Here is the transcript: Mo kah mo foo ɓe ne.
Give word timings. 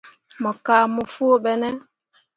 Mo 0.41 0.51
kah 0.65 0.85
mo 0.93 1.01
foo 1.13 1.35
ɓe 1.43 1.51
ne. 1.61 1.69